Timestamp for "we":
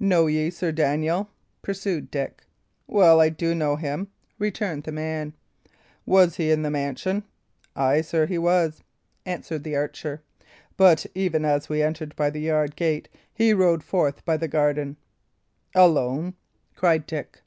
11.68-11.80